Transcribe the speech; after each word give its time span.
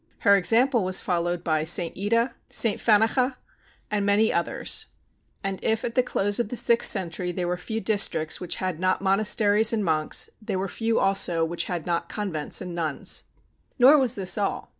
Her 0.21 0.35
example 0.35 0.83
was 0.83 0.99
followed 0.99 1.43
by 1.43 1.63
St. 1.63 1.95
Ita, 1.95 2.33
St. 2.49 2.79
Fanchea, 2.79 3.35
and 3.91 4.03
many 4.03 4.33
others; 4.33 4.87
and 5.43 5.63
if 5.63 5.85
at 5.85 5.93
the 5.93 6.01
close 6.01 6.39
of 6.39 6.49
the 6.49 6.57
sixth 6.57 6.89
century 6.89 7.31
there 7.31 7.47
were 7.47 7.55
few 7.55 7.79
districts 7.79 8.41
which 8.41 8.55
had 8.55 8.79
not 8.79 9.01
monasteries 9.03 9.71
and 9.73 9.85
monks, 9.85 10.31
there 10.41 10.57
were 10.57 10.67
few 10.67 10.97
also 10.99 11.45
which 11.45 11.65
had 11.65 11.85
not 11.85 12.09
convents 12.09 12.61
and 12.61 12.73
nuns. 12.73 13.25
Nor 13.77 13.99
was 13.99 14.15
this 14.15 14.39
all. 14.39 14.69